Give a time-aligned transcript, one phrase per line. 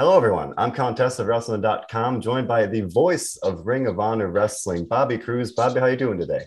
[0.00, 0.54] Hello, everyone.
[0.56, 5.50] I'm Contest of Wrestling.com, joined by the voice of Ring of Honor Wrestling, Bobby Cruz.
[5.54, 6.44] Bobby, how you doing today?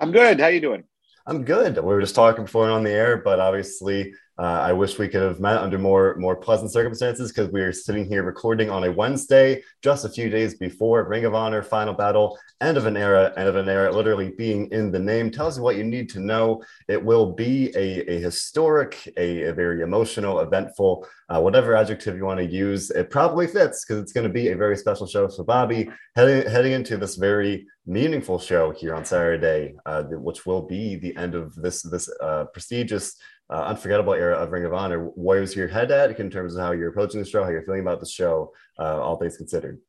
[0.00, 0.40] I'm good.
[0.40, 0.84] How you doing?
[1.26, 1.76] I'm good.
[1.76, 5.20] We were just talking before on the air, but obviously uh, I wish we could
[5.20, 8.90] have met under more more pleasant circumstances because we are sitting here recording on a
[8.90, 13.34] Wednesday, just a few days before Ring of Honor Final Battle, end of an era,
[13.36, 16.20] end of an era, literally being in the name tells you what you need to
[16.20, 16.62] know.
[16.88, 22.24] It will be a, a historic, a, a very emotional, eventful, uh, whatever adjective you
[22.24, 22.90] want to use.
[22.90, 25.28] It probably fits because it's going to be a very special show.
[25.28, 30.62] So, Bobby, heading heading into this very meaningful show here on Saturday, uh, which will
[30.62, 33.16] be the end of this this uh, prestigious
[33.50, 35.06] uh, unforgettable era of Ring of Honor.
[35.16, 37.80] Where's your head at in terms of how you're approaching the show, how you're feeling
[37.80, 39.80] about the show, uh, all things considered?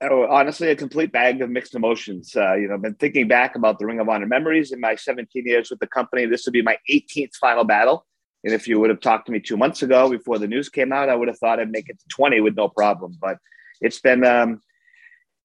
[0.00, 2.36] Oh, honestly, a complete bag of mixed emotions.
[2.36, 4.94] Uh, you know, I've been thinking back about the Ring of Honor memories in my
[4.94, 6.24] 17 years with the company.
[6.24, 8.06] This would be my 18th final battle.
[8.44, 10.92] And if you would have talked to me two months ago before the news came
[10.92, 13.16] out, I would have thought I'd make it to 20 with no problem.
[13.20, 13.38] But
[13.80, 14.60] it's been um,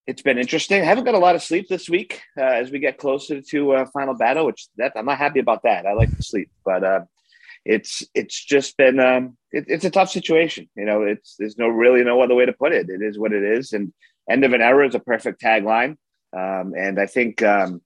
[0.08, 0.80] it's been interesting.
[0.80, 3.72] I haven't got a lot of sleep this week uh, as we get closer to
[3.72, 5.84] uh, final battle, which that I'm not happy about that.
[5.84, 7.00] I like to sleep, but uh,
[7.66, 10.66] it's it's just been um, it, it's a tough situation.
[10.74, 12.88] You know, it's there's no really no other way to put it.
[12.88, 13.92] It is what it is, and
[14.30, 15.98] end of an era is a perfect tagline.
[16.34, 17.82] Um, and I think um,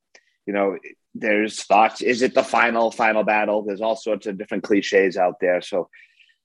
[0.47, 0.79] you know
[1.17, 2.03] there's thoughts.
[2.03, 3.63] Is it the final final battle?
[3.63, 5.61] There's all sorts of different cliches out there.
[5.61, 5.89] So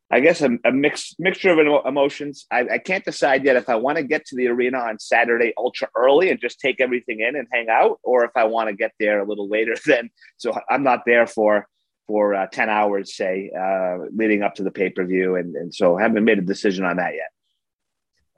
[0.10, 2.46] I guess a, a mix, mixture of emotions.
[2.50, 5.54] I, I, can't decide yet if I want to get to the arena on Saturday
[5.58, 8.76] ultra early and just take everything in and hang out, or if I want to
[8.76, 9.76] get there a little later.
[9.86, 11.68] Then, so I'm not there for
[12.08, 15.74] for uh, ten hours, say, uh, leading up to the pay per view, and and
[15.74, 17.30] so I haven't made a decision on that yet.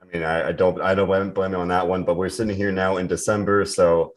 [0.02, 2.56] I mean, I, I don't I don't blame, you on that one, but we're sitting
[2.56, 4.14] here now in December, so.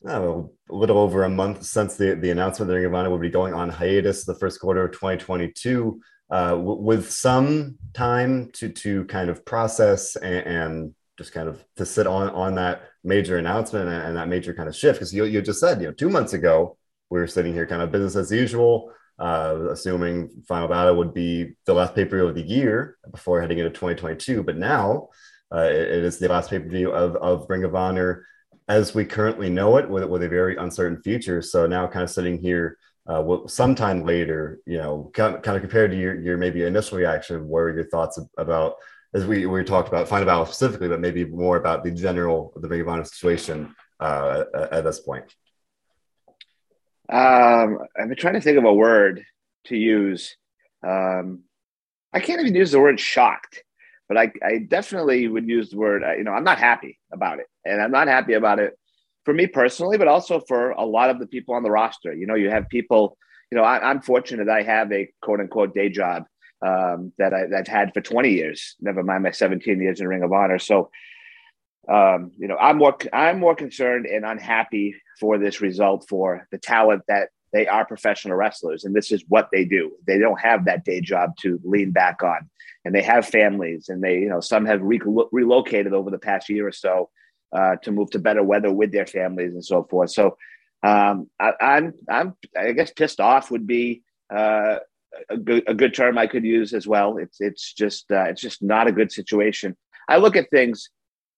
[0.00, 3.20] Know, a little over a month since the, the announcement that Ring of Honor would
[3.20, 8.68] be going on hiatus the first quarter of 2022 uh, w- with some time to
[8.68, 13.38] to kind of process and, and, just kind of to sit on on that major
[13.38, 15.00] announcement and, and that major kind of shift.
[15.00, 16.76] Because you, you just said you know two months ago
[17.10, 21.54] we were sitting here kind of business as usual uh, assuming final battle would be
[21.66, 25.08] the last pay-per-view of the year before heading into 2022 but now
[25.52, 28.24] uh, it, it is the last pay-per-view of, of ring of honor
[28.68, 31.40] as we currently know it with, with a very uncertain future.
[31.40, 32.76] So now kind of sitting here
[33.08, 36.98] uh, sometime later, you know, kind of, kind of compared to your, your maybe initial
[36.98, 38.74] reaction, what were your thoughts about,
[39.14, 42.68] as we, we talked about Final Battle specifically, but maybe more about the general, the
[42.68, 45.24] Ring of Honor situation uh, at, this point?
[47.10, 49.24] Um, I've been trying to think of a word
[49.64, 50.36] to use.
[50.86, 51.44] Um,
[52.12, 53.64] I can't even use the word shocked,
[54.06, 57.46] but I, I definitely would use the word, you know, I'm not happy about it.
[57.64, 58.78] And I'm not happy about it
[59.28, 62.14] for me personally, but also for a lot of the people on the roster.
[62.14, 63.18] You know, you have people,
[63.52, 66.24] you know, I, am fortunate I have a quote unquote day job
[66.66, 70.22] um, that, I, have had for 20 years, never mind my 17 years in Ring
[70.22, 70.58] of Honor.
[70.58, 70.88] So,
[71.92, 76.56] um, you know, I'm more, I'm more concerned and unhappy for this result for the
[76.56, 79.92] talent that they are professional wrestlers and this is what they do.
[80.06, 82.48] They don't have that day job to lean back on
[82.86, 85.02] and they have families and they, you know, some have re-
[85.32, 87.10] relocated over the past year or so
[87.52, 90.10] uh, to move to better weather with their families and so forth.
[90.10, 90.36] So
[90.82, 94.02] um, I, am I'm, I'm I guess pissed off would be
[94.34, 94.78] uh,
[95.28, 97.18] a good a good term I could use as well.
[97.18, 99.76] It's it's just uh, it's just not a good situation.
[100.08, 100.90] I look at things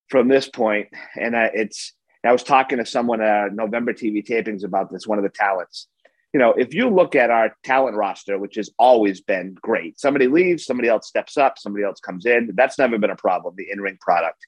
[0.09, 0.89] from this point,
[1.19, 1.95] and I, it's
[2.25, 5.07] I was talking to someone at November TV tapings about this.
[5.07, 5.89] One of the talents.
[6.33, 10.29] You know, if you look at our talent roster, which has always been great, somebody
[10.29, 12.53] leaves, somebody else steps up, somebody else comes in.
[12.55, 13.55] That's never been a problem.
[13.57, 14.47] The in ring product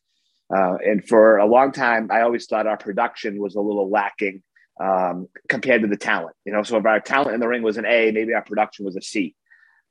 [0.54, 4.42] uh, and for a long time, I always thought our production was a little lacking
[4.80, 6.36] um, compared to the talent.
[6.44, 8.84] You know, so if our talent in the ring was an A, maybe our production
[8.84, 9.34] was a C.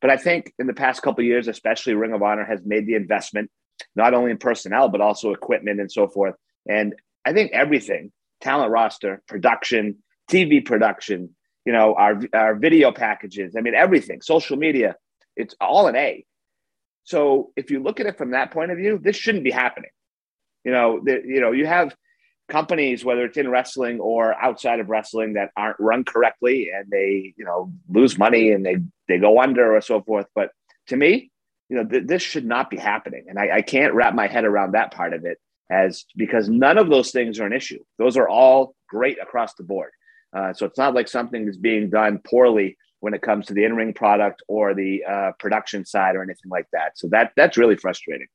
[0.01, 2.95] But I think in the past couple years, especially Ring of Honor has made the
[2.95, 3.49] investment
[3.95, 6.35] not only in personnel but also equipment and so forth.
[6.67, 6.93] And
[7.25, 8.11] I think everything,
[8.41, 9.97] talent roster, production,
[10.29, 11.35] TV production,
[11.65, 14.95] you know, our our video packages, I mean everything, social media,
[15.35, 16.25] it's all an A.
[17.03, 19.89] So if you look at it from that point of view, this shouldn't be happening.
[20.63, 21.95] You know, you know, you have
[22.49, 27.33] companies, whether it's in wrestling or outside of wrestling, that aren't run correctly and they,
[27.37, 28.77] you know, lose money and they
[29.07, 30.27] they go under or so forth.
[30.35, 30.51] But
[30.87, 31.31] to me,
[31.69, 34.45] you know, th- this should not be happening, and I, I can't wrap my head
[34.45, 35.37] around that part of it
[35.71, 37.79] as because none of those things are an issue.
[37.97, 39.91] Those are all great across the board.
[40.35, 43.63] Uh, so it's not like something is being done poorly when it comes to the
[43.63, 46.97] in-ring product or the uh, production side or anything like that.
[46.97, 48.27] So that that's really frustrating.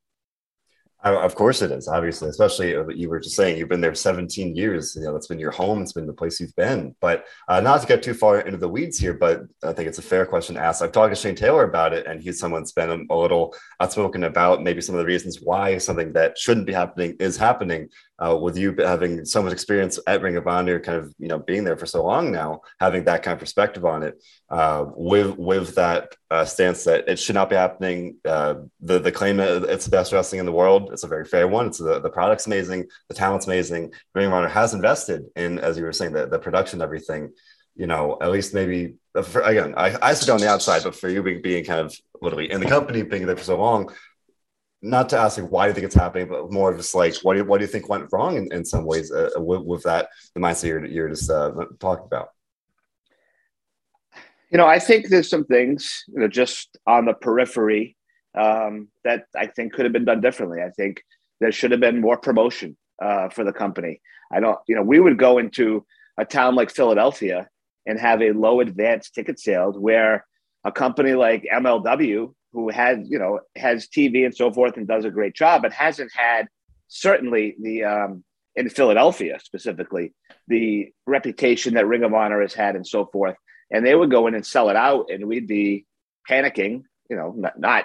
[1.05, 4.57] Of course it is, obviously, especially uh, you were just saying you've been there 17
[4.57, 4.97] years.
[4.97, 5.81] You know, that's been your home.
[5.81, 6.97] It's been the place you've been.
[7.01, 9.99] But uh, not to get too far into the weeds here, but I think it's
[9.99, 10.83] a fair question to ask.
[10.83, 14.25] I've talked to Shane Taylor about it, and he's someone that's been a little outspoken
[14.25, 18.37] about maybe some of the reasons why something that shouldn't be happening is happening uh,
[18.37, 21.65] with you having so much experience at Ring of Honor, kind of you know being
[21.65, 25.75] there for so long now, having that kind of perspective on it, uh, with with
[25.75, 28.17] that uh, stance that it should not be happening.
[28.25, 31.25] Uh, the the claim that it's the best wrestling in the world, it's a very
[31.25, 31.67] fair one.
[31.67, 33.93] It's the, the product's amazing, the talent's amazing.
[34.15, 37.33] Ring of Honor has invested in, as you were saying, the, the production, everything.
[37.79, 41.11] You know, at least maybe for, again, I, I sit on the outside, but for
[41.11, 43.93] you being being kind of literally in the company, being there for so long,
[44.87, 47.15] not to ask like why do you think it's happening, but more of just like
[47.23, 49.63] what do you, what do you think went wrong in, in some ways uh, with,
[49.63, 52.29] with, that the mindset you're, you're just uh, talking about.
[54.51, 57.97] You know, I think there's some things you know just on the periphery
[58.37, 60.63] um, that I think could have been done differently.
[60.63, 61.03] I think
[61.41, 64.01] there should have been more promotion uh, for the company.
[64.33, 65.85] I don't, you know, we would go into
[66.19, 67.49] a town like Philadelphia
[67.87, 70.25] and have a low advance ticket sales where
[70.65, 75.05] a company like MLW who has you know has TV and so forth and does
[75.05, 76.49] a great job, but hasn't had
[76.89, 78.25] certainly the um,
[78.57, 80.15] in Philadelphia specifically
[80.49, 83.37] the reputation that Ring of Honor has had and so forth.
[83.71, 85.85] And they would go in and sell it out, and we'd be
[86.29, 86.85] panicking.
[87.11, 87.85] You know, not not,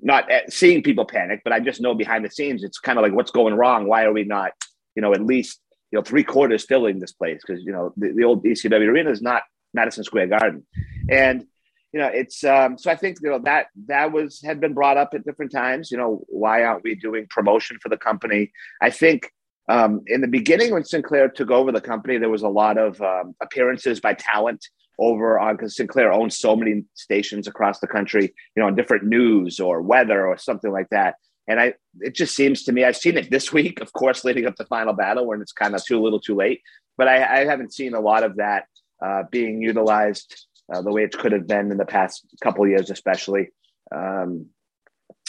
[0.00, 3.12] not seeing people panic, but I just know behind the scenes it's kind of like
[3.12, 3.88] what's going wrong.
[3.88, 4.52] Why are we not,
[4.94, 5.60] you know, at least
[5.90, 9.10] you know three quarters filling this place because you know the, the old ECW arena
[9.10, 9.42] is not
[9.74, 10.64] Madison Square Garden,
[11.10, 11.46] and
[11.92, 14.98] you know, it's um, so I think you know that that was had been brought
[14.98, 15.90] up at different times.
[15.90, 18.52] You know, why aren't we doing promotion for the company?
[18.82, 19.32] I think
[19.68, 23.00] um, in the beginning when Sinclair took over the company, there was a lot of
[23.00, 24.66] um, appearances by talent
[24.98, 28.34] over on because Sinclair owns so many stations across the country.
[28.54, 31.14] You know, on different news or weather or something like that.
[31.48, 34.44] And I, it just seems to me, I've seen it this week, of course, leading
[34.44, 36.60] up to Final Battle, when it's kind of too little, too late.
[36.98, 38.66] But I, I haven't seen a lot of that
[39.04, 42.90] uh, being utilized uh, the way it could have been in the past couple years,
[42.90, 43.50] especially.
[43.94, 44.46] Um,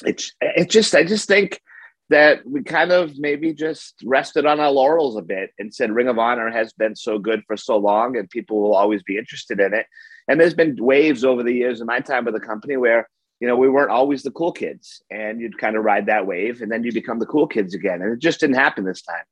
[0.06, 1.62] it's it just I just think
[2.10, 6.08] that we kind of maybe just rested on our laurels a bit and said Ring
[6.08, 9.60] of Honor has been so good for so long and people will always be interested
[9.60, 9.86] in it.
[10.28, 13.08] And there's been waves over the years in my time with the company where
[13.40, 16.62] you know we weren't always the cool kids and you'd kind of ride that wave
[16.62, 19.24] and then you become the cool kids again and it just didn't happen this time.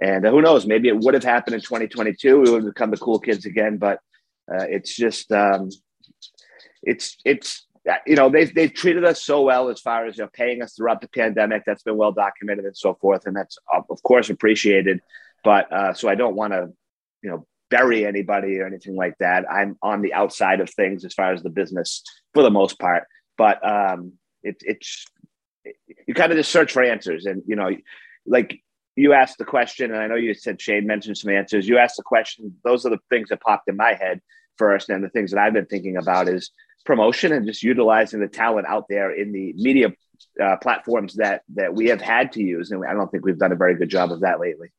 [0.00, 2.40] And who knows, maybe it would have happened in 2022.
[2.40, 3.98] We would have become the cool kids again, but
[4.52, 5.70] uh, it's just um,
[6.82, 7.66] it's it's
[8.06, 10.74] you know they've they've treated us so well as far as you know paying us
[10.74, 11.62] throughout the pandemic.
[11.66, 15.00] That's been well documented and so forth, and that's of course appreciated.
[15.44, 16.68] But uh, so I don't want to
[17.22, 19.44] you know bury anybody or anything like that.
[19.50, 22.02] I'm on the outside of things as far as the business
[22.34, 23.04] for the most part,
[23.36, 25.06] but um, it, it's
[26.06, 27.70] you kind of just search for answers, and you know,
[28.26, 28.60] like
[28.98, 31.68] you asked the question, and I know you said Shane mentioned some answers.
[31.68, 34.20] You asked the question; those are the things that popped in my head
[34.56, 34.88] first.
[34.88, 36.50] And the things that I've been thinking about is
[36.84, 39.92] promotion and just utilizing the talent out there in the media
[40.42, 42.72] uh, platforms that that we have had to use.
[42.72, 44.72] And I don't think we've done a very good job of that lately.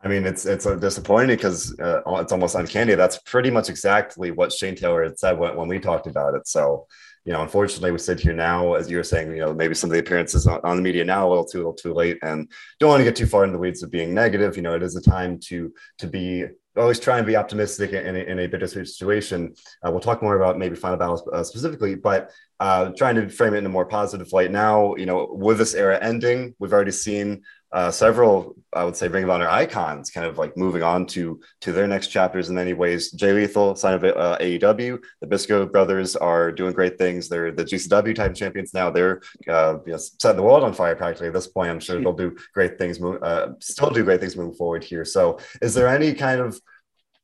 [0.00, 2.94] I mean, it's it's disappointing because uh, it's almost uncanny.
[2.94, 6.46] That's pretty much exactly what Shane Taylor had said when, when we talked about it.
[6.46, 6.86] So,
[7.24, 9.90] you know, unfortunately, we sit here now, as you were saying, you know, maybe some
[9.90, 12.18] of the appearances on, on the media now a little too, a little too late,
[12.22, 12.48] and
[12.78, 14.56] don't want to get too far into the weeds of being negative.
[14.56, 16.44] You know, it is a time to to be
[16.76, 19.54] always try and be optimistic in a, in a bittersweet situation.
[19.84, 23.54] Uh, we'll talk more about maybe final battles uh, specifically, but uh, trying to frame
[23.54, 24.94] it in a more positive light now.
[24.96, 29.24] You know, with this era ending, we've already seen uh, several, I would say, Ring
[29.24, 32.72] of Honor icons kind of like moving on to to their next chapters in many
[32.72, 33.12] ways.
[33.12, 34.98] Jay Lethal, sign of uh, AEW.
[35.20, 37.28] The Briscoe brothers are doing great things.
[37.28, 38.90] They're the GCW type champions now.
[38.90, 41.70] They're uh, you know, setting the world on fire practically at this point.
[41.70, 43.00] I'm sure they'll do great things.
[43.02, 45.04] Uh, still do great things moving forward here.
[45.04, 46.58] So, is there any kind of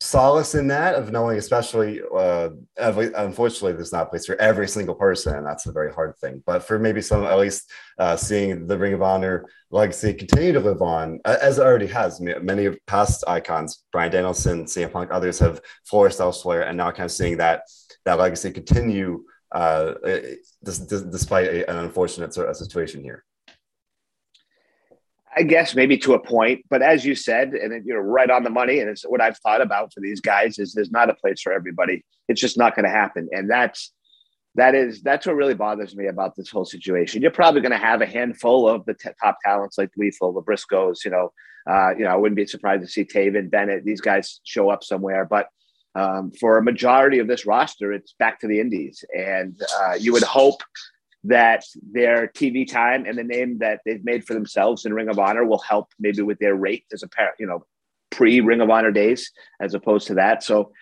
[0.05, 4.95] solace in that of knowing, especially uh, unfortunately, there's not a place for every single
[4.95, 6.43] person, and that's a very hard thing.
[6.45, 10.61] But for maybe some, at least uh, seeing the Ring of Honor legacy continue to
[10.61, 12.21] live on, as it already has.
[12.21, 17.07] Many of past icons, Bryan Danielson, CM Punk, others have flourished elsewhere, and now kind
[17.07, 17.63] of seeing that
[18.05, 19.95] that legacy continue uh,
[20.63, 23.25] despite an unfortunate sort of situation here.
[25.37, 28.51] I guess maybe to a point, but as you said, and you're right on the
[28.51, 31.41] money, and it's what I've thought about for these guys is there's not a place
[31.43, 32.05] for everybody.
[32.29, 33.93] It's just not going to happen, and that's
[34.55, 37.21] that is that's what really bothers me about this whole situation.
[37.21, 40.43] You're probably going to have a handful of the t- top talents like Lethal, the
[40.43, 41.05] Briscoes.
[41.05, 41.33] You know,
[41.69, 44.85] uh, you know, I wouldn't be surprised to see Taven, Bennett, these guys show up
[44.85, 45.49] somewhere, but.
[45.97, 50.13] Um, for a majority of this roster, it's back to the Indies, and uh, you
[50.13, 50.61] would hope
[51.25, 55.19] that their TV time and the name that they've made for themselves in Ring of
[55.19, 57.65] Honor will help maybe with their rate as a parent, you know,
[58.11, 60.43] pre Ring of Honor days as opposed to that.
[60.43, 60.73] So,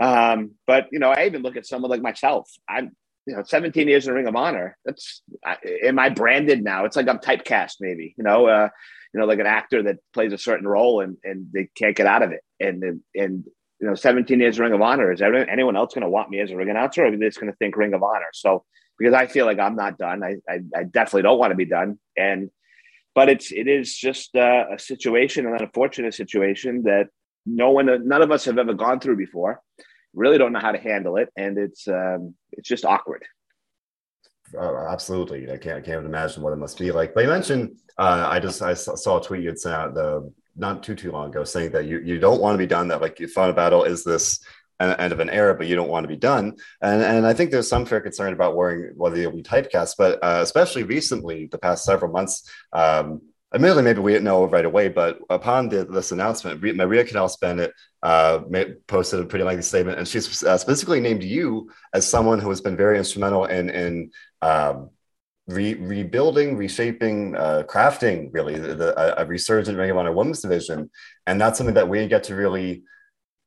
[0.00, 2.50] um, but you know, I even look at someone like myself.
[2.68, 2.96] I'm,
[3.26, 4.76] you know, 17 years in Ring of Honor.
[4.84, 6.84] That's I, am I branded now?
[6.84, 8.14] It's like I'm typecast, maybe.
[8.18, 8.68] You know, uh,
[9.12, 12.06] you know, like an actor that plays a certain role and and they can't get
[12.06, 12.40] out of it.
[12.58, 13.44] And and
[13.84, 15.12] you know, 17 years Ring of Honor.
[15.12, 17.38] Is anyone else going to want me as a ring announcer, or are they just
[17.38, 18.30] going to think Ring of Honor?
[18.32, 18.64] So
[18.98, 20.22] because I feel like I'm not done.
[20.22, 21.98] I, I, I definitely don't want to be done.
[22.16, 22.50] And,
[23.14, 27.08] but it's, it is just uh, a situation, an unfortunate situation that
[27.44, 29.60] no one, none of us have ever gone through before.
[30.14, 31.28] Really don't know how to handle it.
[31.36, 33.22] And it's, um, it's just awkward.
[34.56, 35.50] Uh, absolutely.
[35.52, 37.12] I can't, I can't imagine what it must be like.
[37.12, 40.82] But you mentioned, uh, I just, I saw a tweet you'd sent out the, not
[40.82, 43.20] too, too long ago saying that you, you don't want to be done that like
[43.20, 44.40] you thought a battle is this
[44.80, 46.56] end of an era, but you don't want to be done.
[46.80, 50.22] And and I think there's some fair concern about worrying whether you'll be typecast, but
[50.22, 52.50] uh, especially recently, the past several months.
[52.72, 53.22] Um,
[53.54, 57.72] admittedly, maybe we didn't know right away, but upon the, this announcement, Maria Kanellis Bennett
[58.02, 58.40] uh,
[58.88, 62.60] posted a pretty lengthy statement, and she's uh, specifically named you as someone who has
[62.60, 64.10] been very instrumental in in
[64.42, 64.90] um,
[65.46, 70.90] re- rebuilding, reshaping, uh, crafting really the, the, a resurgent of women's division,
[71.26, 72.82] and that's something that we get to really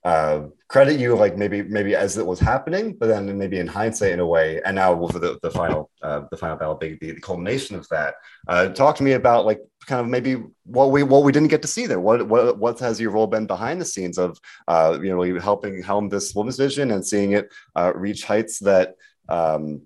[0.03, 4.13] uh, credit you like maybe maybe as it was happening, but then maybe in hindsight
[4.13, 7.19] in a way, and now for the, the final uh, the final battle the, the
[7.19, 8.15] culmination of that.
[8.47, 11.61] Uh, talk to me about like kind of maybe what we what we didn't get
[11.63, 11.99] to see there.
[11.99, 15.81] What what what has your role been behind the scenes of uh, you know helping
[15.81, 18.95] helm this women's vision and seeing it uh, reach heights that
[19.27, 19.81] um,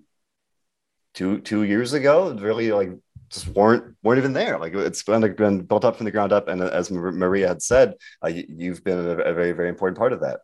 [1.14, 2.90] two two years ago really like
[3.32, 4.58] just weren't weren't even there.
[4.58, 7.94] Like it's been, been built up from the ground up, and as Maria had said,
[8.22, 10.40] uh, you've been a, a, very very important part of that.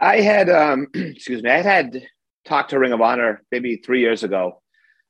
[0.00, 2.02] I had, um, excuse me, I had
[2.44, 4.62] talked to Ring of Honor maybe three years ago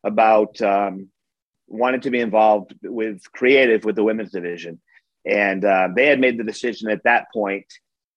[0.05, 1.09] about um,
[1.67, 4.81] wanting to be involved with creative with the women's division,
[5.25, 7.67] and uh, they had made the decision at that point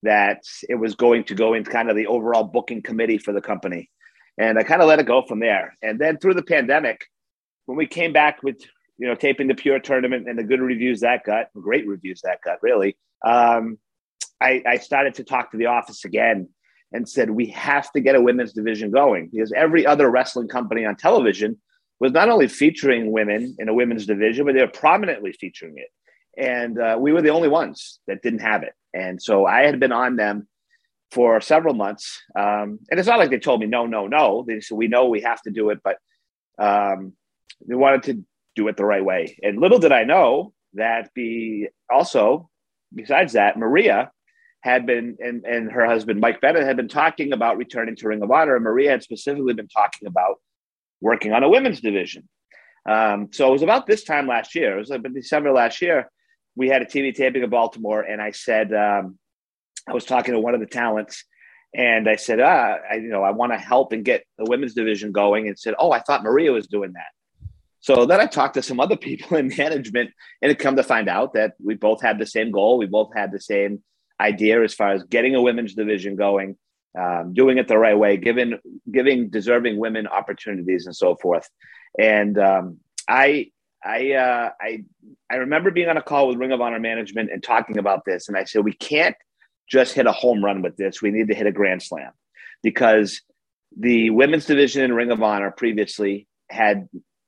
[0.04, 3.42] that it was going to go into kind of the overall booking committee for the
[3.42, 3.90] company.
[4.38, 5.76] And I kind of let it go from there.
[5.82, 7.06] And then through the pandemic,
[7.66, 8.58] when we came back with
[8.98, 12.40] you know taping the pure tournament and the good reviews that got great reviews that
[12.44, 13.78] got really um,
[14.42, 16.50] I, I started to talk to the office again
[16.92, 19.30] and said we have to get a women's division going.
[19.32, 21.58] Because every other wrestling company on television
[22.00, 25.90] was not only featuring women in a women's division but they were prominently featuring it.
[26.38, 28.74] And uh, we were the only ones that didn't have it.
[28.94, 30.48] And so i had been on them
[31.12, 34.60] for several months um, and it's not like they told me no no no they
[34.60, 35.98] said we know we have to do it but
[36.60, 37.14] um,
[37.66, 38.26] they wanted to
[38.58, 39.38] do it the right way.
[39.42, 42.50] And little did I know that be also,
[42.94, 44.12] besides that, Maria
[44.62, 48.24] had been and, and her husband Mike Bennett had been talking about returning to Ring
[48.24, 48.56] of Honor.
[48.56, 50.38] And Maria had specifically been talking about
[51.00, 52.28] working on a women's division.
[52.90, 54.76] Um, so it was about this time last year.
[54.76, 56.10] It was like December last year.
[56.56, 59.20] We had a TV taping in Baltimore, and I said um,
[59.88, 61.24] I was talking to one of the talents,
[61.74, 64.74] and I said, ah, I, you know, I want to help and get the women's
[64.74, 65.48] division going.
[65.48, 67.12] And said, oh, I thought Maria was doing that.
[67.80, 71.08] So then I talked to some other people in management, and it come to find
[71.08, 72.78] out that we both had the same goal.
[72.78, 73.84] We both had the same
[74.20, 76.58] idea as far as getting a women's division going,
[77.00, 78.58] um, doing it the right way, giving
[78.92, 81.48] giving deserving women opportunities and so forth.
[82.00, 82.78] And um,
[83.08, 83.52] I
[83.84, 84.84] I uh, I
[85.30, 88.28] I remember being on a call with Ring of Honor management and talking about this,
[88.28, 89.16] and I said we can't
[89.68, 91.02] just hit a home run with this.
[91.02, 92.12] We need to hit a grand slam
[92.64, 93.22] because
[93.78, 96.88] the women's division in Ring of Honor previously had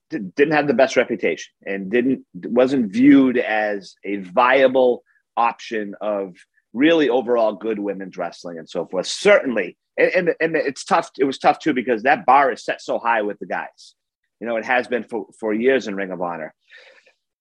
[0.10, 5.03] didn't have the best reputation and didn't wasn't viewed as a viable
[5.38, 6.36] option of
[6.74, 9.05] really overall good women's wrestling and so forth.
[9.05, 11.12] Certainly, and, and, and it's tough.
[11.19, 13.96] It was tough too because that bar is set so high with the guys.
[14.39, 16.53] You know, it has been for, for years in Ring of Honor.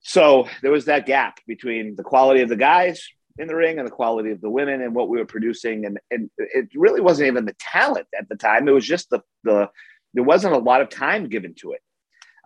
[0.01, 3.87] So there was that gap between the quality of the guys in the ring and
[3.87, 5.87] the quality of the women and what we were producing.
[5.87, 8.69] And, and it really wasn't even the talent at the time.
[8.69, 9.71] It was just the, the,
[10.15, 11.83] there wasn't a lot of time given to it.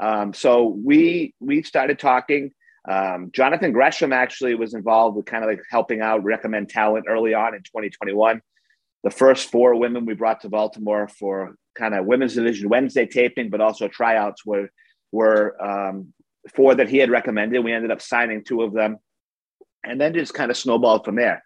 [0.00, 2.52] Um, so we we started talking.
[2.90, 7.34] Um, Jonathan Gresham actually was involved with kind of like helping out, recommend talent early
[7.34, 8.42] on in 2021.
[9.04, 13.50] The first four women we brought to Baltimore for kind of women's division Wednesday taping,
[13.50, 14.70] but also tryouts were
[15.12, 16.12] were um,
[16.54, 17.62] four that he had recommended.
[17.62, 18.98] We ended up signing two of them,
[19.84, 21.42] and then just kind of snowballed from there.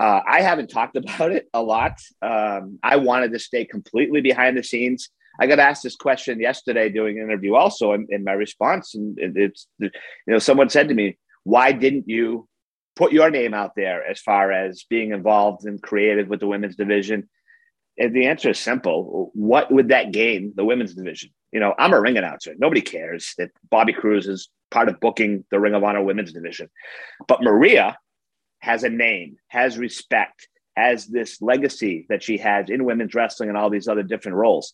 [0.00, 2.00] Uh, I haven't talked about it a lot.
[2.22, 5.10] Um, I wanted to stay completely behind the scenes.
[5.40, 9.16] I got asked this question yesterday doing an interview also, and, in my response, and
[9.18, 9.90] it's you
[10.26, 12.48] know, someone said to me, "Why didn't you
[12.96, 16.74] put your name out there as far as being involved and creative with the women's
[16.74, 17.28] division?"
[17.98, 19.30] And the answer is simple.
[19.34, 21.30] What would that gain the women's division?
[21.52, 22.54] You know, I'm a ring announcer.
[22.58, 26.68] Nobody cares that Bobby Cruz is part of booking the Ring of Honor women's division.
[27.26, 27.96] But Maria
[28.60, 33.58] has a name, has respect, has this legacy that she has in women's wrestling and
[33.58, 34.72] all these other different roles.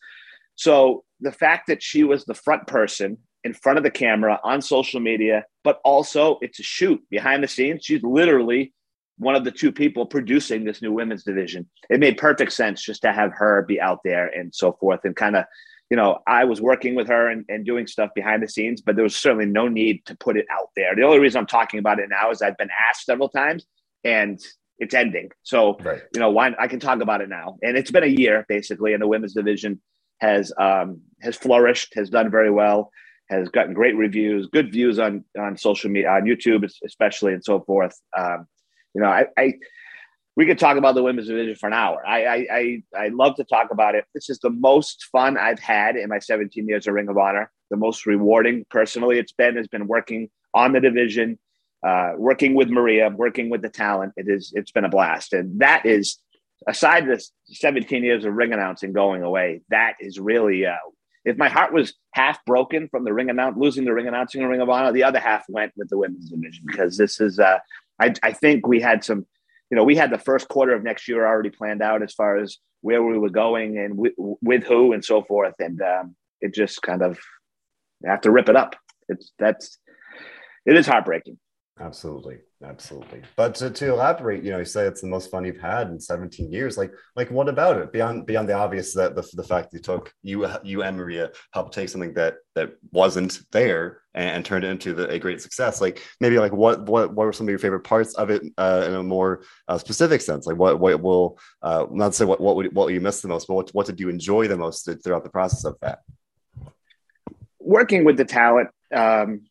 [0.56, 4.62] So the fact that she was the front person in front of the camera on
[4.62, 7.84] social media, but also it's a shoot behind the scenes.
[7.84, 8.72] She's literally
[9.18, 11.68] one of the two people producing this new women's division.
[11.88, 15.14] It made perfect sense just to have her be out there and so forth and
[15.14, 15.44] kind of,
[15.90, 18.96] you know, I was working with her and, and doing stuff behind the scenes, but
[18.96, 20.94] there was certainly no need to put it out there.
[20.96, 23.66] The only reason I'm talking about it now is I've been asked several times
[24.02, 24.40] and
[24.78, 25.30] it's ending.
[25.42, 26.02] So, right.
[26.14, 27.58] you know, why I can talk about it now.
[27.62, 29.80] And it's been a year basically, and the women's division
[30.20, 32.90] has um, has flourished, has done very well,
[33.28, 37.60] has gotten great reviews, good views on on social media, on YouTube especially, and so
[37.60, 37.98] forth.
[38.16, 38.46] Um,
[38.94, 39.54] you know, I, I
[40.36, 42.04] we could talk about the women's division for an hour.
[42.06, 44.04] I, I, I I love to talk about it.
[44.14, 47.50] This is the most fun I've had in my 17 years of Ring of Honor.
[47.70, 51.38] The most rewarding, personally, it's been has been working on the division,
[51.86, 54.12] uh, working with Maria, working with the talent.
[54.16, 56.18] It is it's been a blast, and that is
[56.66, 59.60] aside this 17 years of ring announcing going away.
[59.68, 60.76] That is really uh,
[61.24, 64.48] if my heart was half broken from the ring announce losing the ring announcing in
[64.48, 67.58] Ring of Honor, the other half went with the women's division because this is uh,
[68.00, 69.26] I, I think we had some,
[69.70, 72.38] you know, we had the first quarter of next year already planned out as far
[72.38, 75.54] as where we were going and with, with who and so forth.
[75.58, 77.18] And um, it just kind of
[78.04, 78.76] have to rip it up.
[79.08, 79.78] It's that's
[80.66, 81.38] it is heartbreaking.
[81.80, 83.22] Absolutely, absolutely.
[83.36, 86.00] But to, to elaborate, you know, you say it's the most fun you've had in
[86.00, 86.76] 17 years.
[86.76, 87.92] Like, like what about it?
[87.92, 91.74] Beyond beyond the obvious that the, the fact you took you you and Maria helped
[91.74, 95.80] take something that that wasn't there and, and turned it into the, a great success.
[95.80, 98.84] Like maybe like what what what were some of your favorite parts of it uh,
[98.86, 100.46] in a more uh, specific sense?
[100.46, 103.46] Like what what will uh, not say what what would, what you miss the most,
[103.46, 106.00] but what what did you enjoy the most throughout the process of that?
[107.58, 109.42] Working with the talent, um,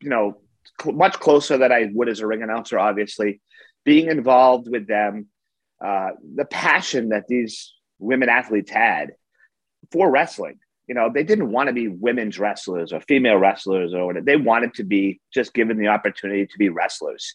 [0.00, 0.38] you know
[0.80, 3.40] cl- much closer than I would as a ring announcer, obviously.
[3.84, 5.26] Being involved with them,
[5.84, 9.12] uh, the passion that these women athletes had
[9.92, 10.58] for wrestling.
[10.86, 14.24] You know, they didn't want to be women's wrestlers or female wrestlers or whatever.
[14.24, 17.34] They wanted to be just given the opportunity to be wrestlers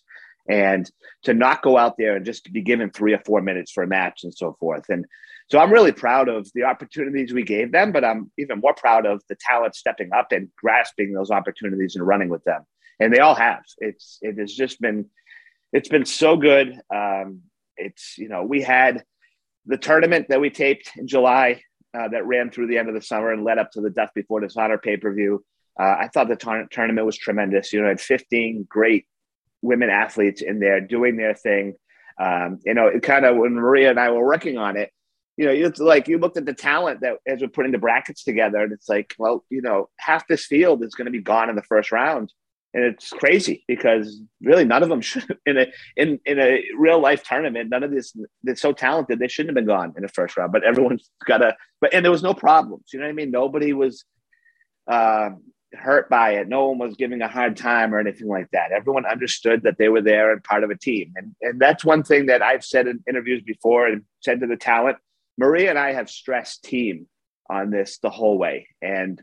[0.50, 0.90] and
[1.24, 3.88] to not go out there and just be given three or four minutes for a
[3.88, 4.90] match and so forth.
[4.90, 5.06] And
[5.50, 9.06] so I'm really proud of the opportunities we gave them, but I'm even more proud
[9.06, 12.66] of the talent stepping up and grasping those opportunities and running with them
[13.02, 13.64] and they all have.
[13.80, 15.10] It's it has just been
[15.74, 16.80] it's been so good.
[16.94, 17.42] Um,
[17.76, 19.04] it's you know we had
[19.66, 21.64] the tournament that we taped in July
[21.98, 24.12] uh, that ran through the end of the summer and led up to the Death
[24.16, 25.44] Before Dishonor pay per view.
[25.80, 27.74] Uh, I thought the tournament was tremendous.
[27.74, 29.08] You know, had 15 great
[29.62, 31.74] women athletes in there doing their thing.
[32.20, 34.92] Um, you know, it kind of when Maria and I were working on it,
[35.38, 38.24] you know, it's like you looked at the talent that as we're putting the brackets
[38.24, 41.50] together, and it's like, well, you know, half this field is going to be gone
[41.50, 42.32] in the first round
[42.74, 47.00] and it's crazy because really none of them should in a in in a real
[47.00, 50.10] life tournament none of this they're so talented they shouldn't have been gone in the
[50.10, 53.12] first round but everyone's got a but and there was no problems you know what
[53.12, 53.32] i mean?
[53.32, 54.06] Nobody was
[54.90, 55.30] uh,
[55.74, 56.50] hurt by it.
[56.50, 58.74] No one was giving a hard time or anything like that.
[58.74, 61.14] Everyone understood that they were there and part of a team.
[61.16, 64.58] And and that's one thing that i've said in interviews before and said to the
[64.58, 64.98] talent
[65.38, 67.08] maria and i have stressed team
[67.52, 68.68] on this the whole way.
[68.82, 69.22] And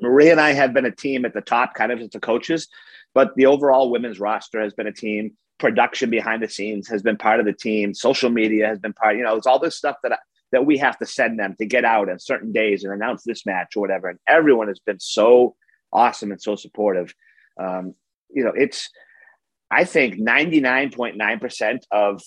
[0.00, 2.68] Maria and I have been a team at the top, kind of as the coaches,
[3.14, 5.32] but the overall women's roster has been a team.
[5.58, 7.92] Production behind the scenes has been part of the team.
[7.92, 9.16] Social media has been part.
[9.16, 10.18] You know, it's all this stuff that I,
[10.52, 13.44] that we have to send them to get out on certain days and announce this
[13.46, 14.08] match or whatever.
[14.08, 15.54] And everyone has been so
[15.92, 17.14] awesome and so supportive.
[17.58, 17.94] Um,
[18.30, 18.88] you know, it's
[19.70, 22.22] I think ninety nine point nine percent of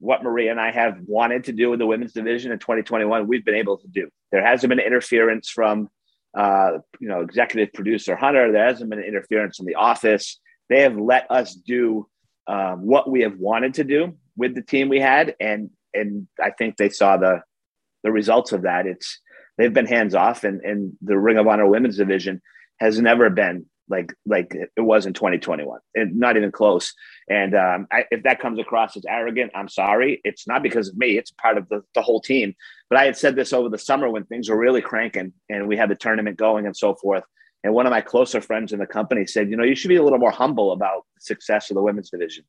[0.00, 3.44] what Maria and I have wanted to do in the women's division in 2021, we've
[3.44, 4.08] been able to do.
[4.32, 5.90] There hasn't been interference from
[6.34, 8.52] uh, you know, executive producer Hunter.
[8.52, 10.38] There hasn't been interference in the office.
[10.68, 12.06] They have let us do
[12.46, 16.50] um, what we have wanted to do with the team we had, and and I
[16.50, 17.42] think they saw the
[18.02, 18.86] the results of that.
[18.86, 19.18] It's
[19.58, 22.40] they've been hands off, and and the Ring of Honor Women's Division
[22.78, 26.94] has never been like like it was in 2021 and not even close
[27.28, 30.96] and um, I, if that comes across as arrogant i'm sorry it's not because of
[30.96, 32.54] me it's part of the, the whole team
[32.90, 35.76] but i had said this over the summer when things were really cranking and we
[35.76, 37.24] had the tournament going and so forth.
[37.62, 39.96] And one of my closer friends in the company said you know you should be
[39.96, 42.44] a little more humble about the success of the women's division.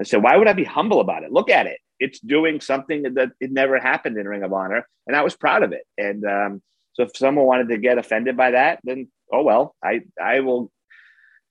[0.00, 1.32] I said why would i be humble about it?
[1.32, 1.78] Look at it.
[2.00, 5.62] It's doing something that it never happened in ring of honor and i was proud
[5.62, 5.84] of it.
[5.96, 6.62] And um,
[6.94, 10.70] so if someone wanted to get offended by that then oh well i i will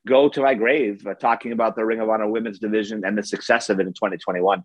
[0.08, 3.23] go to my grave uh, talking about the Ring of Honor women's division and the
[3.23, 4.63] success of it in 2021.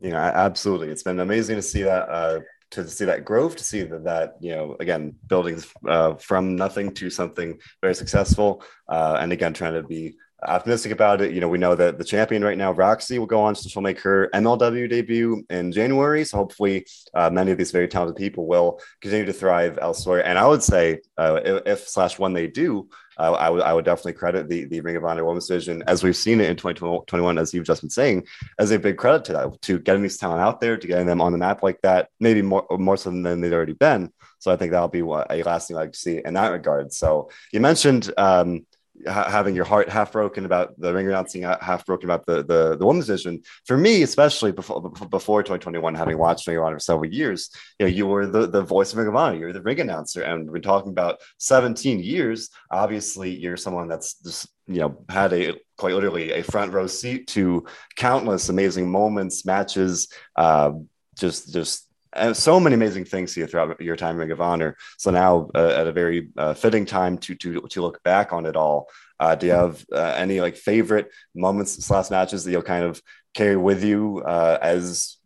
[0.00, 0.88] Yeah, absolutely.
[0.88, 2.40] It's been amazing to see that uh,
[2.70, 6.92] to see that growth, to see that that you know again buildings uh, from nothing
[6.94, 11.32] to something very successful, uh, and again trying to be optimistic about it.
[11.32, 13.82] You know, we know that the champion right now, Rok-C, will go on, so she'll
[13.82, 16.24] make her MLW debut in January.
[16.24, 20.24] So hopefully, uh, many of these very talented people will continue to thrive elsewhere.
[20.24, 23.84] And I would say, uh, if, slash when they do, uh, I would I would
[23.84, 27.36] definitely credit the the Ring of Honor Women's Division as we've seen it in 2021,
[27.36, 28.26] as you've just been saying,
[28.60, 31.20] as a big credit to that to getting these talent out there, to getting them
[31.20, 34.12] on the map like that, maybe more more so than they'd already been.
[34.38, 36.92] So I think that'll be what a lasting legacy in that regard.
[36.92, 38.12] So you mentioned.
[38.16, 38.66] Um,
[39.06, 42.86] having your heart half broken about the ring announcing, half broken about the the, the
[42.86, 43.42] women's division.
[43.66, 44.80] For me, especially before
[45.10, 48.46] before 2021, having watched Ring of Honor for several years, you know, you were the,
[48.46, 52.00] the voice of Ring of Honor, you're the ring announcer, and we're talking about 17
[52.00, 52.50] years.
[52.70, 57.26] Obviously, you're someone that's just you know had a quite literally a front row seat
[57.28, 60.72] to countless amazing moments, matches, uh,
[61.16, 64.76] just just and so many amazing things here throughout your time in Ring of Honor.
[64.96, 68.46] So now, uh, at a very uh, fitting time to to to look back on
[68.46, 68.88] it all,
[69.20, 73.02] uh, do you have uh, any like favorite moments slash matches that you'll kind of
[73.34, 75.16] carry with you uh, as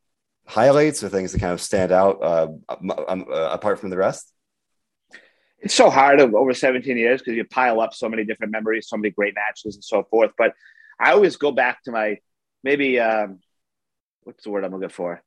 [0.47, 2.49] highlights or things that kind of stand out uh,
[3.09, 4.33] um, apart from the rest?
[5.59, 8.97] It's so hard over 17 years because you pile up so many different memories, so
[8.97, 10.33] many great matches, and so forth.
[10.37, 10.55] But
[10.99, 12.19] I always go back to my
[12.65, 13.39] maybe um,
[14.25, 15.23] what's the word I'm looking for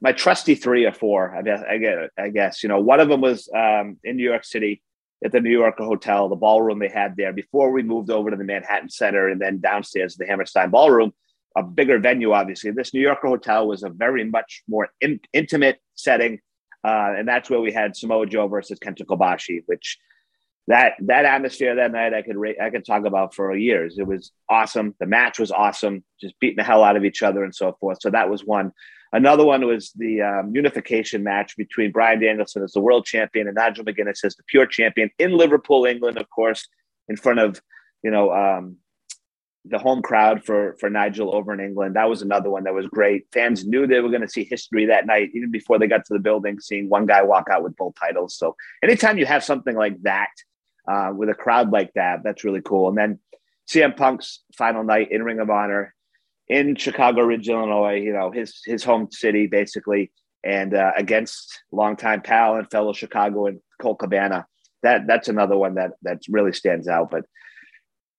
[0.00, 1.34] my trusty three or four.
[1.36, 2.10] I guess I get.
[2.18, 4.82] I guess you know one of them was um, in New York City
[5.24, 8.36] at the New Yorker Hotel, the ballroom they had there before we moved over to
[8.36, 11.12] the Manhattan Center and then downstairs the Hammerstein Ballroom,
[11.56, 12.32] a bigger venue.
[12.32, 16.40] Obviously, this New Yorker Hotel was a very much more in, intimate setting,
[16.84, 19.98] uh, and that's where we had Samoa Joe versus Kenta Kobashi, which
[20.68, 23.98] that that atmosphere that night I could I could talk about for years.
[23.98, 24.94] It was awesome.
[25.00, 27.98] The match was awesome, just beating the hell out of each other and so forth.
[28.00, 28.72] So that was one.
[29.12, 33.56] Another one was the um, unification match between Bryan Danielson as the world champion and
[33.56, 36.68] Nigel McGuinness as the pure champion in Liverpool, England, of course,
[37.08, 37.60] in front of
[38.04, 38.76] you know um,
[39.64, 41.96] the home crowd for for Nigel over in England.
[41.96, 43.26] That was another one that was great.
[43.32, 46.14] Fans knew they were going to see history that night, even before they got to
[46.14, 46.60] the building.
[46.60, 48.36] Seeing one guy walk out with both titles.
[48.36, 50.30] So anytime you have something like that
[50.88, 52.88] uh, with a crowd like that, that's really cool.
[52.88, 53.18] And then
[53.68, 55.94] CM Punk's final night in Ring of Honor
[56.50, 60.10] in Chicago Ridge, Illinois, you know, his his home city basically,
[60.44, 64.46] and uh, against longtime pal and fellow Chicagoan Colt Cabana.
[64.82, 67.10] That that's another one that that really stands out.
[67.10, 67.24] But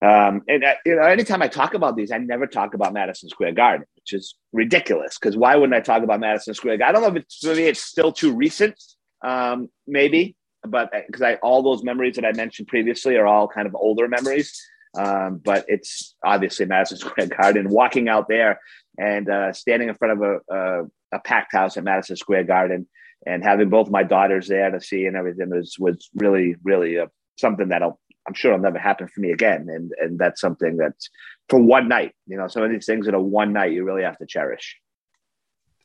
[0.02, 3.28] um, and uh, you know, anytime I talk about these, I never talk about Madison
[3.28, 5.17] Square Garden, which is ridiculous.
[5.20, 6.96] Because why wouldn't I talk about Madison Square Garden?
[6.96, 8.82] I don't know if it's maybe it's still too recent,
[9.26, 13.50] um, maybe, but because uh, I all those memories that I mentioned previously are all
[13.50, 14.58] kind of older memories.
[14.97, 17.69] Um, but it's obviously Madison Square Garden.
[17.69, 18.60] Walking out there
[18.97, 22.88] and uh, standing in front of a, a, a, packed house at Madison Square Garden
[23.25, 27.08] and having both my daughters there to see and everything was was really really uh,
[27.38, 29.67] something that I'll, I'm sure it'll never happen for me again.
[29.69, 31.10] And and that's something that's
[31.47, 32.13] for one night.
[32.27, 34.75] You know, some of these things that are one night you really have to cherish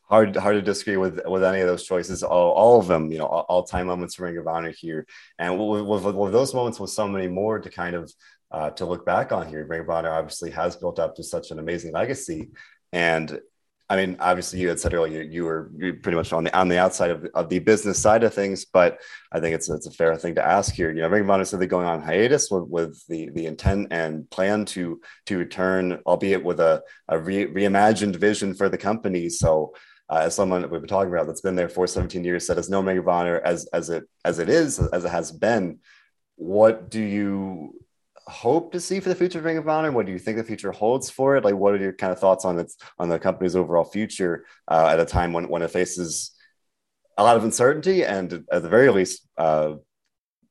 [0.09, 3.19] hard hard to disagree with with any of those choices all, all of them you
[3.19, 5.07] know all, all time moments for ring of honor here
[5.39, 8.13] and with, with, with, those moments with so many more to kind of
[8.57, 9.71] uh, to look back on here.
[9.71, 12.49] Of Honor obviously has built up to such an amazing legacy,
[12.91, 13.39] and
[13.91, 15.71] I mean, obviously, you had said earlier you were
[16.03, 18.99] pretty much on the on the outside of, of the business side of things, but
[19.31, 20.91] I think it's it's a fair thing to ask here.
[20.91, 23.89] You know, Ring of Honor said they're going on hiatus with, with the the intent
[23.91, 29.29] and plan to to return, albeit with a, a re, reimagined vision for the company.
[29.29, 29.75] So,
[30.09, 32.59] uh, as someone that we've been talking about that's been there for 17 years, said
[32.59, 35.79] as no Ring of Honor as as it as it is as it has been,
[36.37, 37.75] what do you
[38.29, 39.93] hope to see for the future of Ring of Honor?
[39.93, 41.45] What do you think the future holds for it?
[41.45, 44.89] Like, what are your kind of thoughts on its on the company's overall future uh,
[44.93, 46.33] at a time when when it faces
[47.17, 49.75] a lot of uncertainty and at the very least, uh,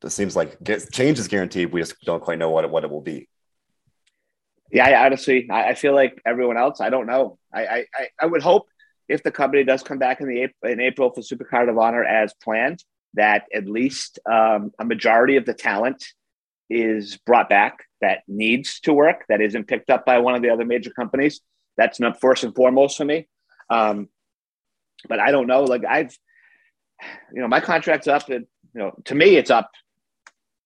[0.04, 0.58] it seems like
[0.92, 1.72] change is guaranteed.
[1.72, 3.28] We just don't quite know what it, what it will be.
[4.72, 6.82] Yeah, I, honestly, I, I feel like everyone else.
[6.82, 7.38] I don't know.
[7.54, 8.68] I, I I would hope
[9.08, 12.34] if the company does come back in the in April for Supercard of Honor as
[12.44, 12.84] planned,
[13.14, 16.04] that at least um, a majority of the talent
[16.70, 20.50] is brought back that needs to work that isn't picked up by one of the
[20.50, 21.42] other major companies
[21.78, 23.28] that's not first and foremost for me.
[23.70, 24.10] Um,
[25.08, 26.18] but i don't know like i've
[27.34, 29.72] you know my contract's up and you know to me it's up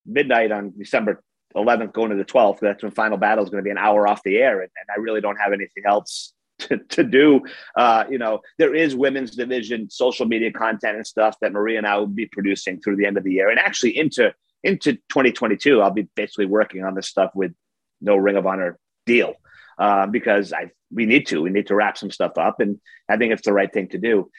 [0.05, 1.23] midnight on december
[1.55, 4.07] 11th going to the 12th that's when final battle is going to be an hour
[4.07, 7.39] off the air and, and i really don't have anything else to, to do.
[7.77, 11.88] Uh, you know there is women's division social media content and stuff that maria and
[11.88, 14.33] i will be producing through the end of the year and actually into
[14.63, 17.54] into 2022, I'll be basically working on this stuff with
[18.02, 19.36] no Ring of Honor deal
[19.78, 23.17] uh, because I we need to we need to wrap some stuff up, and I
[23.17, 24.30] think it's the right thing to do.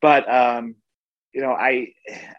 [0.00, 0.74] But um,
[1.32, 1.92] you know, I,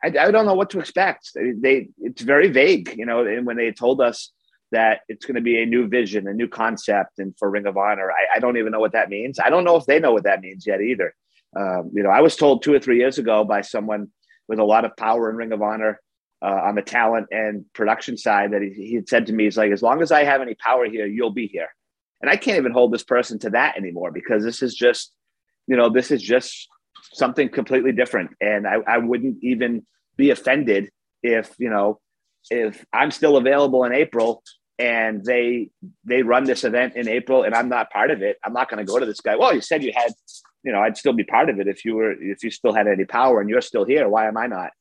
[0.04, 1.32] I, I don't know what to expect.
[1.34, 3.26] They, it's very vague, you know.
[3.26, 4.32] And when they told us
[4.72, 7.78] that it's going to be a new vision, a new concept, and for Ring of
[7.78, 9.40] Honor, I, I don't even know what that means.
[9.40, 11.16] I don't know if they know what that means yet either.
[11.56, 14.10] Um, you know, I was told two or three years ago by someone
[14.48, 16.00] with a lot of power in Ring of Honor
[16.44, 19.58] uh, on the talent and production side that he, he had said to me, he's
[19.58, 21.70] like, as long as I have any power here, you'll be here.
[22.22, 25.14] And I can't even hold this person to that anymore because this is just,
[25.68, 26.68] you know, this is just
[27.14, 28.32] something completely different.
[28.42, 29.86] And I, I wouldn't even
[30.18, 30.90] be offended
[31.22, 32.00] if, you know,
[32.50, 34.44] if I'm still available in April
[34.80, 35.70] and they
[36.04, 38.86] they run this event in April and I'm not part of it, I'm not going
[38.86, 39.38] to go to this guy.
[39.38, 40.12] Well, you said you had,
[40.64, 42.88] you know, I'd still be part of it if you were if you still had
[42.88, 44.10] any power and you're still here.
[44.10, 44.72] Why am I not?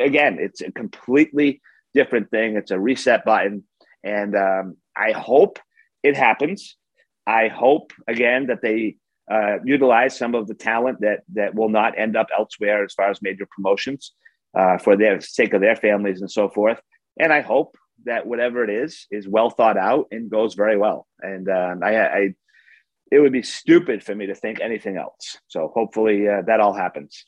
[0.00, 1.60] Again, it's a completely
[1.94, 2.56] different thing.
[2.56, 3.64] It's a reset button,
[4.04, 5.58] and um, I hope
[6.02, 6.76] it happens.
[7.26, 8.96] I hope again that they
[9.30, 13.10] uh, utilize some of the talent that that will not end up elsewhere as far
[13.10, 14.12] as major promotions
[14.56, 16.80] uh, for the sake of their families and so forth.
[17.18, 21.06] And I hope that whatever it is is well thought out and goes very well.
[21.20, 22.34] And um, I, I,
[23.10, 25.38] it would be stupid for me to think anything else.
[25.48, 27.24] So hopefully uh, that all happens.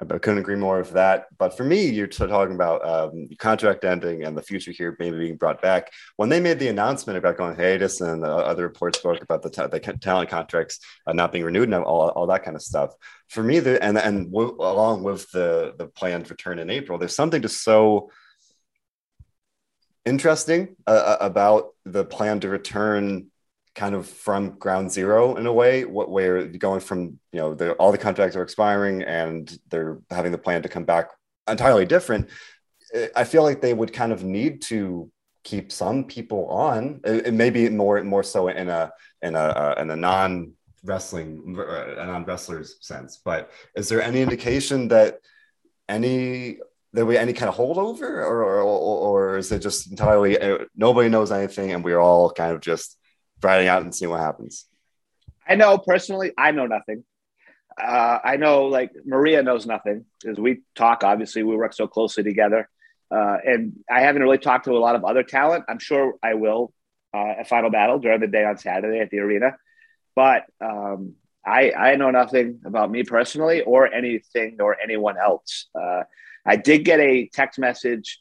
[0.00, 1.26] I couldn't agree more with that.
[1.38, 5.36] But for me, you're talking about um, contract ending and the future here maybe being
[5.36, 5.92] brought back.
[6.16, 9.50] When they made the announcement about going hiatus and the other reports spoke about the,
[9.50, 12.92] ta- the talent contracts uh, not being renewed and all, all that kind of stuff,
[13.28, 17.16] for me, the, and and w- along with the the planned return in April, there's
[17.16, 18.10] something just so
[20.04, 23.30] interesting uh, uh about the plan to return
[23.74, 27.72] kind of from ground zero in a way what where going from you know the,
[27.72, 31.10] all the contracts are expiring and they're having the plan to come back
[31.48, 32.28] entirely different
[33.16, 35.10] i feel like they would kind of need to
[35.44, 38.90] keep some people on it, maybe more more so in a
[39.22, 43.20] in a uh, in a non wrestling uh, non wrestlers sense.
[43.24, 45.20] But is there any indication that
[45.88, 46.58] any
[46.92, 51.08] there be any kind of holdover or, or, or, is it just entirely uh, nobody
[51.08, 52.96] knows anything and we're all kind of just
[53.44, 54.66] riding out and seeing what happens?
[55.46, 57.04] I know personally, I know nothing.
[57.80, 61.04] Uh, I know like Maria knows nothing because we talk.
[61.04, 62.68] Obviously, we work so closely together,
[63.10, 65.64] uh, and I haven't really talked to a lot of other talent.
[65.68, 66.72] I'm sure I will
[67.12, 69.56] uh, at Final Battle during the day on Saturday at the arena,
[70.14, 75.66] but um, I I know nothing about me personally or anything or anyone else.
[75.74, 76.04] Uh,
[76.46, 78.20] I did get a text message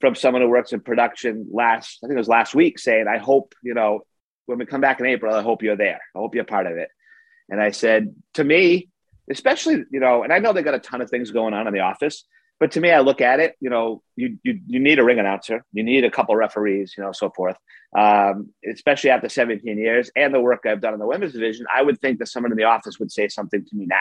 [0.00, 3.18] from someone who works in production last I think it was last week saying I
[3.18, 4.02] hope you know
[4.46, 6.00] when we come back in April, I hope you're there.
[6.14, 6.88] I hope you're part of it.
[7.48, 8.88] And I said, to me,
[9.30, 11.74] especially, you know, and I know they got a ton of things going on in
[11.74, 12.24] the office,
[12.58, 15.18] but to me, I look at it, you know, you, you, you need a ring
[15.18, 17.56] announcer, you need a couple referees, you know, so forth.
[17.96, 21.82] Um, especially after 17 years and the work I've done in the women's division, I
[21.82, 23.98] would think that someone in the office would say something to me now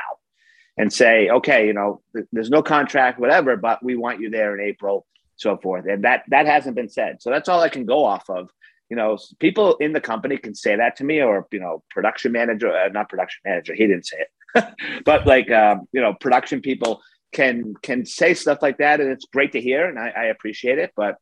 [0.77, 4.57] and say, okay, you know, th- there's no contract, whatever, but we want you there
[4.57, 5.85] in April, so forth.
[5.87, 7.21] And that, that hasn't been said.
[7.21, 8.49] So that's all I can go off of
[8.91, 12.33] you know, people in the company can say that to me, or you know, production
[12.33, 14.65] manager, uh, not production manager, he didn't say it,
[15.05, 17.01] but like um, you know, production people
[17.31, 20.77] can can say stuff like that, and it's great to hear, and I, I appreciate
[20.77, 20.91] it.
[20.93, 21.15] But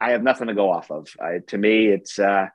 [0.00, 1.06] I have nothing to go off of.
[1.20, 2.48] I, to me, it's uh,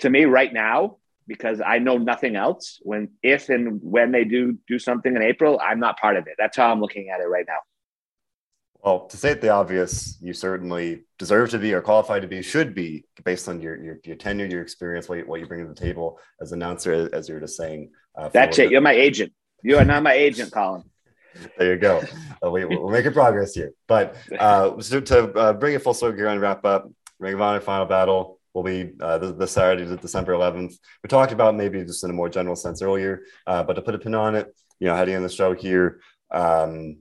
[0.00, 2.80] to me right now because I know nothing else.
[2.82, 6.34] When if and when they do do something in April, I'm not part of it.
[6.38, 7.60] That's how I'm looking at it right now.
[8.82, 12.42] Well, to say state the obvious, you certainly deserve to be or qualified to be,
[12.42, 15.62] should be, based on your your, your tenure, your experience, what you, what you bring
[15.62, 17.90] to the table as announcer, as you're just saying.
[18.16, 18.72] Uh, That's it.
[18.72, 19.32] You're my agent.
[19.62, 20.82] You are not my agent, Colin.
[21.56, 22.02] there you go.
[22.44, 23.72] Uh, we, we're making progress here.
[23.86, 26.90] But uh, so to uh, bring it full circle here and wrap up,
[27.20, 30.74] Ring of Honor Final Battle will be uh, this, this Saturday, December 11th.
[31.04, 33.94] We talked about maybe just in a more general sense earlier, uh, but to put
[33.94, 36.00] a pin on it, you know, heading in the show here,
[36.32, 36.98] um,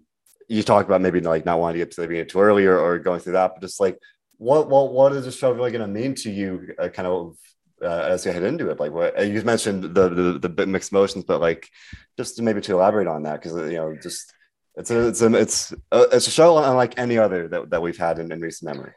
[0.51, 2.99] you talked about maybe like not wanting to get to the too early or, or
[2.99, 3.97] going through that, but just like
[4.37, 7.37] what what what is the show really going to mean to you, uh, kind of
[7.81, 8.79] uh, as you head into it?
[8.79, 11.69] Like what you mentioned the, the the mixed emotions, but like
[12.17, 14.33] just to maybe to elaborate on that because you know just
[14.75, 17.97] it's a it's a it's a, it's a show unlike any other that, that we've
[17.97, 18.91] had in, in recent memory.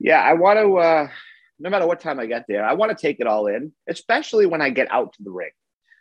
[0.00, 0.76] Yeah, I want to.
[0.76, 1.08] uh
[1.58, 4.46] no matter what time I get there, I want to take it all in, especially
[4.46, 5.50] when I get out to the ring.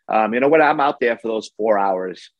[0.09, 2.31] Um, you know, when I'm out there for those four hours,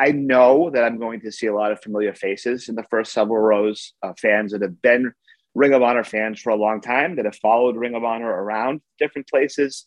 [0.00, 3.12] I know that I'm going to see a lot of familiar faces in the first
[3.12, 5.12] several rows of fans that have been
[5.54, 8.80] Ring of Honor fans for a long time, that have followed Ring of Honor around
[8.98, 9.86] different places.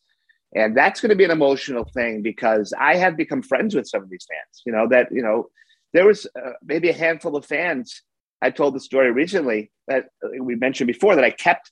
[0.53, 4.03] And that's going to be an emotional thing because I have become friends with some
[4.03, 4.61] of these fans.
[4.67, 5.49] You know, that, you know,
[5.93, 8.03] there was uh, maybe a handful of fans.
[8.39, 11.71] I told the story recently that we mentioned before that I kept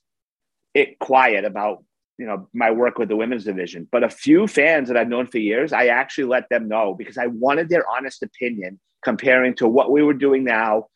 [0.74, 1.84] it quiet about
[2.22, 5.26] you know my work with the women's division but a few fans that i've known
[5.26, 9.66] for years i actually let them know because i wanted their honest opinion comparing to
[9.66, 10.86] what we were doing now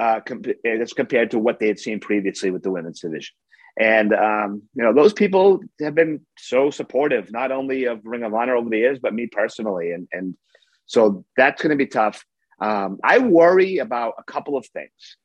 [0.00, 0.20] uh,
[0.64, 3.34] as compared to what they had seen previously with the women's division.
[3.78, 8.34] And um, you know, those people have been so supportive, not only of Ring of
[8.34, 9.92] Honor over the years, but me personally.
[9.92, 10.34] And and
[10.86, 12.24] so that's going to be tough.
[12.60, 15.16] Um, I worry about a couple of things.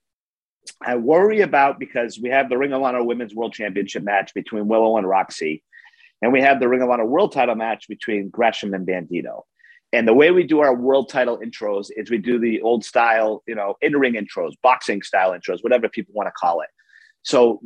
[0.81, 4.67] I worry about because we have the Ring of Honor Women's World Championship match between
[4.67, 5.63] Willow and Rok-C,
[6.21, 9.43] and we have the Ring of Honor World Title match between Gresham and Bandido.
[9.93, 13.43] And the way we do our world title intros is we do the old style,
[13.47, 16.67] you know, in ring intros, boxing style intros, whatever people want to call it.
[17.21, 17.61] So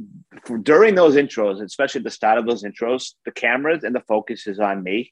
[0.62, 4.60] during those intros, especially the start of those intros, the cameras and the focus is
[4.60, 5.12] on me.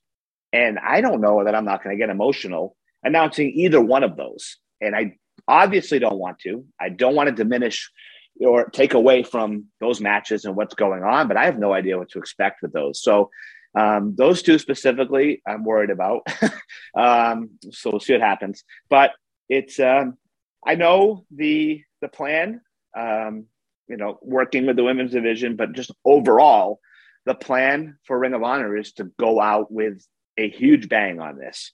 [0.54, 4.16] And I don't know that I'm not going to get emotional announcing either one of
[4.16, 4.58] those.
[4.80, 5.16] And I
[5.48, 6.66] obviously don't want to.
[6.80, 7.92] I don't want to diminish
[8.40, 11.98] or take away from those matches and what's going on, but I have no idea
[11.98, 13.02] what to expect with those.
[13.02, 13.30] So
[13.78, 16.28] um, those two specifically, I'm worried about.
[16.96, 18.64] um, so we'll see what happens.
[18.90, 19.12] But
[19.50, 20.18] it's um,
[20.66, 22.62] I know the the plan.
[22.96, 23.46] Um,
[23.88, 26.80] you know, working with the women's division, but just overall,
[27.26, 30.06] the plan for Ring of Honor is to go out with
[30.38, 31.72] a huge bang on this,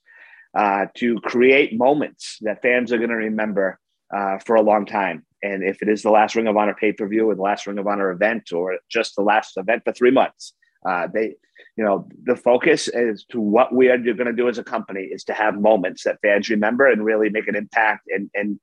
[0.55, 3.79] uh, to create moments that fans are going to remember
[4.15, 5.25] uh, for a long time.
[5.41, 7.67] And if it is the last Ring of Honor pay per view or the last
[7.67, 10.53] Ring of Honor event or just the last event for three months,
[10.87, 11.35] uh, they,
[11.75, 15.01] you know, the focus is to what we are going to do as a company
[15.01, 18.59] is to have moments that fans remember and really make an impact and and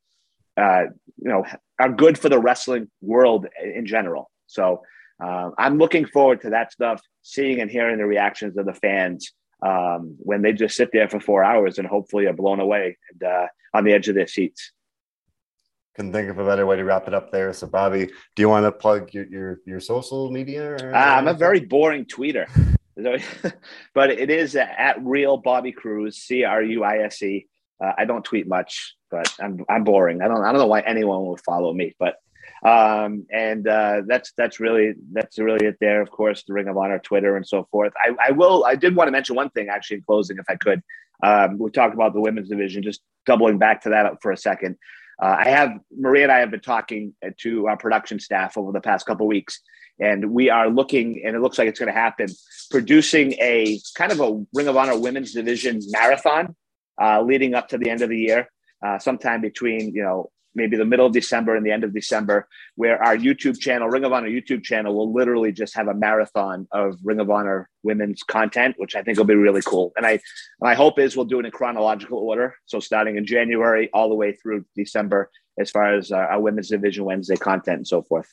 [0.57, 0.85] uh,
[1.17, 1.45] you know
[1.79, 4.31] are good for the wrestling world in general.
[4.47, 4.83] So
[5.23, 9.33] uh, I'm looking forward to that stuff, seeing and hearing the reactions of the fans
[9.63, 13.23] um, when they just sit there for four hours and hopefully are blown away and
[13.23, 14.73] uh, on the edge of their seats.
[15.95, 17.53] Couldn't think of a better way to wrap it up there.
[17.53, 20.77] So, Bobby, do you want to plug your your, your social media?
[20.77, 22.47] Uh, I'm a very boring tweeter,
[23.95, 27.47] but it is at real Bobby Cruise, C R U I S E.
[27.83, 30.23] Uh, I don't tweet much, but I'm I'm boring.
[30.23, 32.17] I don't I don't know why anyone would follow me, but
[32.63, 36.03] um, and uh, that's that's really that's really it there.
[36.03, 37.93] Of course, the Ring of Honor Twitter and so forth.
[37.97, 38.65] I, I will.
[38.65, 40.83] I did want to mention one thing actually in closing, if I could.
[41.23, 42.83] Um, we talked about the women's division.
[42.83, 44.77] Just doubling back to that for a second.
[45.23, 48.81] Uh, I have Maria and I have been talking to our production staff over the
[48.81, 49.61] past couple weeks,
[49.99, 52.29] and we are looking, and it looks like it's going to happen,
[52.71, 56.57] producing a kind of a Ring of Honor women's division marathon
[57.01, 58.49] uh, leading up to the end of the year,
[58.85, 62.49] uh, sometime between you know maybe the middle of December and the end of December,
[62.75, 66.67] where our YouTube channel, Ring of Honor YouTube channel, will literally just have a marathon
[66.73, 69.93] of Ring of Honor women's content, which I think will be really cool.
[69.97, 70.21] And I,
[70.61, 72.55] my hope is we'll do it in chronological order.
[72.67, 76.69] So starting in January all the way through December, as far as our, our women's
[76.69, 78.33] division Wednesday content and so forth.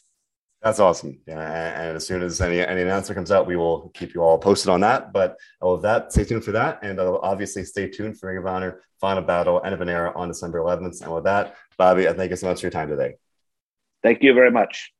[0.61, 1.19] That's awesome.
[1.27, 4.39] Yeah, and as soon as any any announcement comes out, we will keep you all
[4.39, 5.13] posted on that.
[5.13, 8.47] But of that, stay tuned for that, and uh, obviously stay tuned for Ring of
[8.47, 11.03] Honor Final Battle End of an Era on December 11th.
[11.03, 13.15] And with that, Bobby, I thank you so much for your time today.
[14.03, 14.91] Thank you very much.